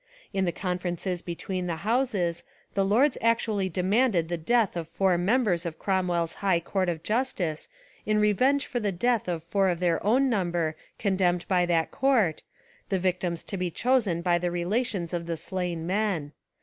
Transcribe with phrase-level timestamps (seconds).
[0.33, 5.63] In the conferences between the houses, the Lords actually demanded the death of four members
[5.63, 7.69] of Cromwell's High Court of Justice
[8.03, 11.67] in re venge for the death of four of their own num ber condemned by
[11.67, 12.41] that court,
[12.89, 16.31] the victims to be chosen by the relations of the slain men.